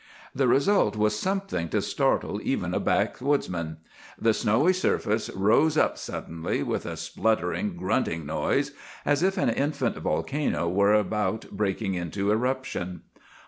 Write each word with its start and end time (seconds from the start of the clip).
"The 0.33 0.47
result 0.47 0.95
was 0.95 1.15
something 1.19 1.69
to 1.69 1.79
startle 1.79 2.39
even 2.41 2.73
a 2.73 2.79
backwoodsman. 2.79 3.77
The 4.19 4.33
snowy 4.33 4.73
surface 4.73 5.29
rose 5.29 5.77
up 5.77 5.95
suddenly, 5.95 6.63
with 6.63 6.87
a 6.87 6.97
spluttering, 6.97 7.77
grunting 7.77 8.25
noise, 8.25 8.71
as 9.05 9.21
if 9.21 9.37
an 9.37 9.49
infant 9.49 9.97
volcano 9.99 10.67
were 10.67 10.95
about 10.95 11.51
breaking 11.51 11.93
into 11.93 12.31
eruption. 12.31 13.03